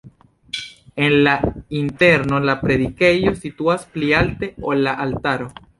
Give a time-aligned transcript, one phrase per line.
[1.03, 1.35] En la
[1.81, 5.55] interno la predikejo situas pli alte, ol la altaro.